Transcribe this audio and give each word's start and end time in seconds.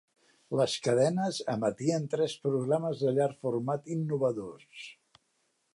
Les 0.59 0.77
cadenes 0.87 1.41
emetien 1.55 2.07
tres 2.15 2.35
programes 2.47 3.05
de 3.05 3.13
llarg 3.19 3.45
format 3.47 3.95
innovadors. 3.97 4.89